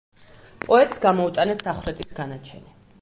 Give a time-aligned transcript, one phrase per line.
[0.63, 2.79] პოეტს გამოუტანეს დახვრეტის განაჩენი.